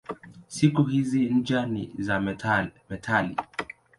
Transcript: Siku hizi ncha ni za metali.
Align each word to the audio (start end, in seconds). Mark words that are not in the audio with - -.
Siku 0.47 0.83
hizi 0.83 1.25
ncha 1.25 1.65
ni 1.65 1.91
za 1.99 2.19
metali. 2.87 3.35